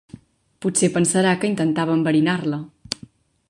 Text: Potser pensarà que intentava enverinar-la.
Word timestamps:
Potser 0.65 0.89
pensarà 0.95 1.33
que 1.43 1.51
intentava 1.51 1.99
enverinar-la. 1.99 2.61